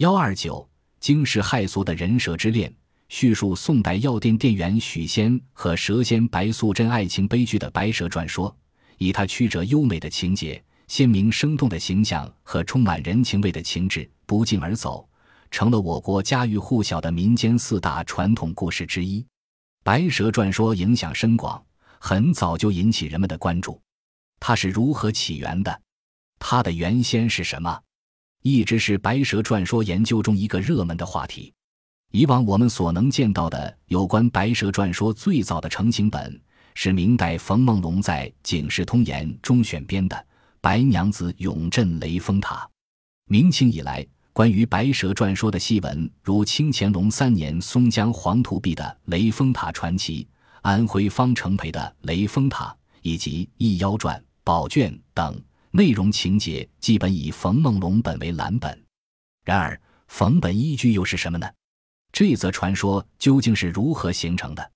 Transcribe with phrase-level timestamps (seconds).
[0.00, 0.66] 幺二九
[0.98, 2.74] 惊世骇俗的人蛇之恋，
[3.10, 8.50] 叙述宋代药店店员许仙和蛇仙白素贞爱情悲剧的《白蛇传说》，
[8.96, 15.06] 以它曲折优美的情节、鲜明生动的形象和充满人情味的情致不胫而走，
[15.50, 19.20] 成了我国家喻户晓的民间四大传统故事之一。
[19.84, 21.62] 《白蛇传说》影响深广，
[21.98, 23.78] 很早就引起人们的关注。
[24.38, 25.82] 它是如何起源的？
[26.38, 27.78] 它的原先是什么？
[28.42, 31.52] 一直是《白蛇传说》研究中一个热门的话题。
[32.12, 36.40] 以往我们所能见到的有关《白蛇传说》最早的成型本，
[36.74, 40.16] 是明代冯梦龙在《警世通言》中选编的
[40.60, 42.56] 《白娘子永镇雷峰塔》。
[43.26, 50.24] 明清以来，关于《白蛇传说》的戏文，如清乾隆三年松江黄土壁的《雷峰塔传奇》，
[50.62, 52.64] 安徽方城培的《雷峰塔》，
[53.02, 55.40] 以及《异妖传》《宝卷》等。
[55.72, 58.84] 内容情节基本以冯梦龙本为蓝本，
[59.44, 61.48] 然而冯本依据又是什么呢？
[62.12, 64.72] 这则传说究竟是如何形成的？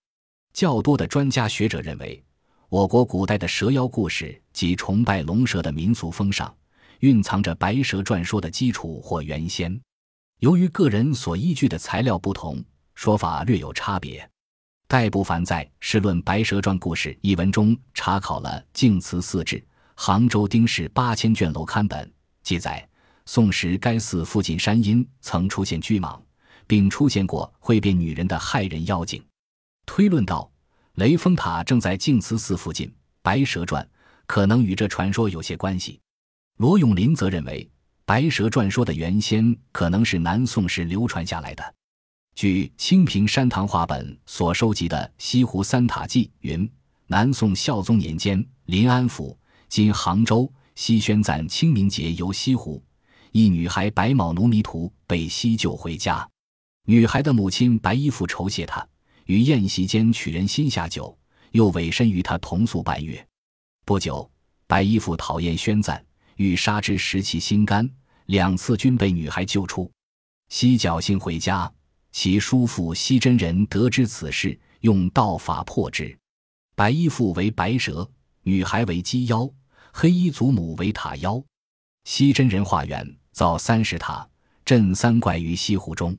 [0.52, 2.22] 较多的专家学者认为，
[2.68, 6.56] 我国古代的蛇妖故事及崇拜龙蛇的民俗风尚，
[7.00, 9.80] 蕴藏着《白蛇传说》的基础或原先。
[10.38, 12.64] 由于个人所依据的材料不同，
[12.94, 14.30] 说法略有差别。
[14.86, 19.60] 戴不凡在《试论白蛇传故事》一文中查考了净慈四志。
[19.94, 22.86] 杭州丁氏八千卷楼刊本记载，
[23.26, 26.20] 宋时该寺附近山阴曾出现巨蟒，
[26.66, 29.24] 并出现过会变女人的害人妖精。
[29.86, 30.50] 推论道，
[30.94, 32.88] 雷峰塔正在净慈寺附近，
[33.22, 33.82] 《白蛇传》
[34.26, 36.00] 可能与这传说有些关系。
[36.58, 37.64] 罗永林则认为，
[38.04, 41.74] 《白蛇传说》的原先可能是南宋时流传下来的。
[42.34, 46.68] 据清平山堂话本所收集的《西湖三塔记》云，
[47.06, 49.38] 南宋孝宗年间，临安府。
[49.74, 52.80] 今杭州西宣赞清明节游西湖，
[53.32, 56.30] 一女孩白卯奴迷途被西救回家，
[56.86, 58.86] 女孩的母亲白衣服酬谢她，
[59.24, 61.18] 于宴席间取人心下酒，
[61.50, 63.26] 又委身与她同宿半月。
[63.84, 64.30] 不久，
[64.68, 66.06] 白衣服讨厌宣赞，
[66.36, 67.90] 欲杀之，食其心肝，
[68.26, 69.90] 两次均被女孩救出。
[70.50, 71.68] 西侥幸回家，
[72.12, 76.16] 其叔父西真人得知此事，用道法破之。
[76.76, 78.08] 白衣服为白蛇，
[78.44, 79.50] 女孩为鸡妖。
[79.96, 81.40] 黑衣祖母为塔妖，
[82.02, 84.28] 西真人化缘造三十塔，
[84.64, 86.18] 镇三怪于西湖中。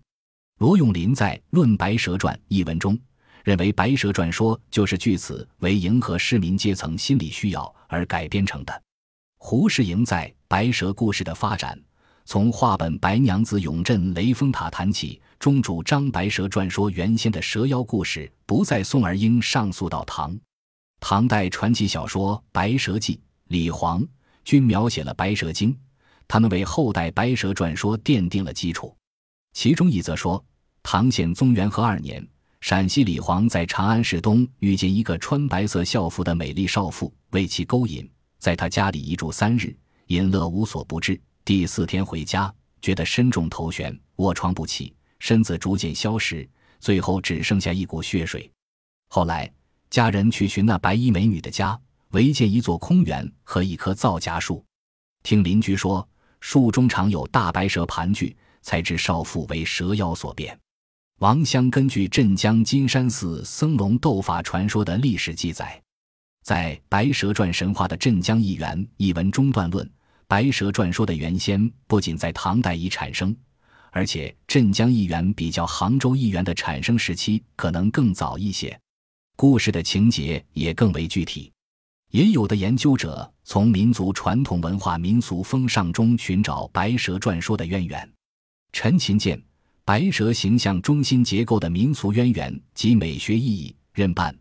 [0.59, 2.97] 罗永林在《论白蛇传》一文中
[3.43, 8.81] 认为，《白蛇传说》就是据此为迎合市民阶层心理需要而改编成的。
[9.39, 11.77] 胡适莹在《白蛇故事的发展：
[12.23, 20.33] 从话本白娘子永镇雷峰塔谈起》中主张，《白蛇传说》原先的蛇妖故事不在宋而应上溯到唐。
[21.01, 23.15] 唐代传奇小说《白蛇记》。
[23.49, 24.05] 李黄
[24.43, 25.77] 均描写了白蛇精，
[26.27, 28.95] 他们为后代白蛇传说奠定了基础。
[29.53, 30.43] 其中一则说，
[30.81, 32.25] 唐宪宗元和二年，
[32.61, 39.75] 陕西李黄在长安市东遇见一个穿白色校服的美丽少妇，为其勾引，在他家里一住三日，
[40.07, 41.19] 淫乐无所不至。
[41.43, 46.47] 第四天回家，觉得身中头悬，卧床不起，身子逐渐消失，
[46.79, 48.51] 最后只剩下一股血水。
[49.09, 49.49] 后来
[49.91, 51.79] 家人去寻那白衣美女的家。
[52.15, 54.63] 唯见一座空园和一棵皂荚树，
[55.21, 56.07] 听邻居说
[56.39, 60.57] 树中常有大白蛇盘踞，才知少妇为蛇妖所变。
[61.19, 65.81] 王襄根据镇江金山寺僧龙斗法传说的历史记载，
[66.41, 69.89] 在《白蛇传》神话的镇江一员一文中断论，
[70.25, 73.35] 白蛇传说的原先不仅在唐代已产生，
[73.91, 78.79] 而且镇江一员比较杭州一员的产生时期可能更早一些，
[79.35, 81.51] 故事的情节也更为具体。
[82.15, 88.09] 也有的研究者从民族传统文化、民俗风尚中寻找白蛇传说的渊源。
[88.71, 89.37] 陈勤见
[89.83, 94.33] 白蛇形象中心结构的民俗渊源及美学意义，认办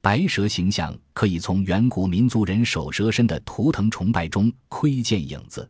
[0.00, 5.62] 白蛇形象可以从远古民族人首蛇身的图腾崇拜中窥见影子。《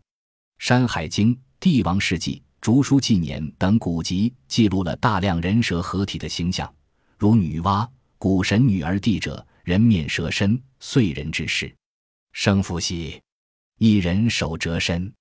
[0.57, 6.73] 山海经》《帝王世纪》《竹书纪年》等古籍记录了大量人蛇合体的形象，
[7.19, 7.87] 如女娲、
[8.17, 9.47] 古神女儿帝者。
[9.71, 11.73] 人面蛇身，燧人之事。
[12.33, 13.23] 生伏羲，
[13.79, 15.15] 一人手折身。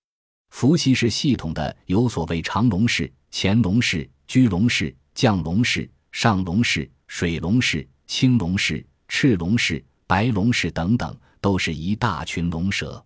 [0.50, 13.06] 伏羲是系统的，有所谓长龙氏、乾龙氏、居龙氏、降龙氏、上龙氏、水龙氏、青龙氏、赤龙氏、白龙氏等等，都是一大群龙蛇。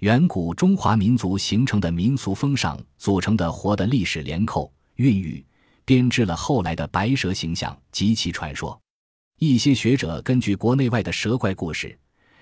[0.00, 5.42] 远古中华民族形成的民俗风尚组成的活的历史连扣，孕育
[5.86, 8.78] 编织了后来的白蛇形象及其传说。
[9.38, 11.96] 一些学者根据国内外的蛇怪故事，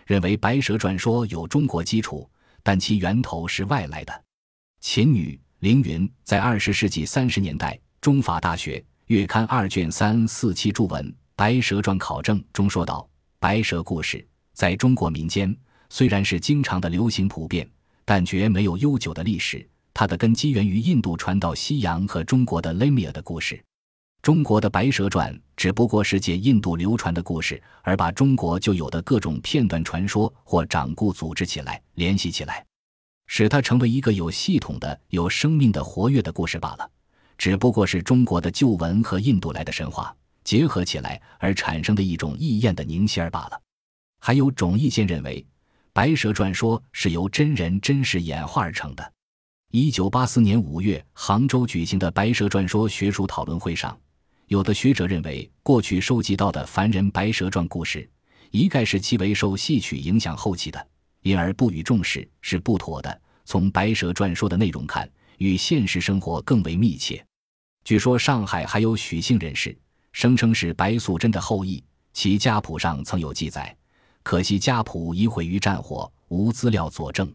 [0.06, 2.28] 认为《白蛇传说》有中国基础，
[2.62, 4.24] 但其源头是外来的。
[4.80, 11.04] 秦女凌云在二十世纪三十年代，中法大学月刊二卷三四期注文
[11.34, 13.08] 《白蛇传考证》中说道
[13.40, 15.54] ：“白蛇故事在中国民间
[15.88, 17.68] 虽然是经常的流行普遍，
[18.04, 19.68] 但绝没有悠久的历史。
[19.94, 23.62] 它的根基源于印度传到西洋和中国的雷米尔的故事。
[24.22, 32.64] 中国的《白蛇传》只不过是借印度流传的故事，而把中国就有的各种片段传说或掌故组织起来，联系起来。”
[33.26, 36.88] 使它成为一个有系统的、有生命的、活跃的故事罢了，
[37.36, 40.14] 只不过是中国的旧文和印度来的神话
[40.44, 43.60] 结合起来而产生的一种异艳的凝仙儿罢了。
[44.20, 45.40] 还有种意见认为，
[45.92, 49.12] 《白蛇传说》是由真人真事演化而成的。
[49.72, 53.98] 一九八四年五月，杭州举行的《白蛇传说》学术讨论会上，
[54.52, 58.06] 有的学者认为，过去收集到的凡人《白蛇传》故事，
[58.50, 60.88] 一概是其为受戏曲影响后期的。
[61.22, 63.20] 因而不予重视是不妥的。
[63.46, 67.24] 从《白蛇传说》的内容看，与现实生活更为密切。
[67.82, 69.74] 据说上海还有许姓人士
[70.12, 71.82] 声称是白素贞的后裔，
[72.12, 73.74] 其家谱上曾有记载，
[74.22, 77.32] 可惜家谱已毁于战火，无资料佐证。